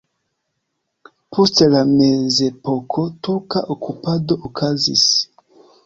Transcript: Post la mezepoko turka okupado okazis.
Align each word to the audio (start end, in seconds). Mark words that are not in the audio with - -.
Post 1.35 1.61
la 1.75 1.83
mezepoko 1.91 3.07
turka 3.29 3.65
okupado 3.79 4.43
okazis. 4.51 5.11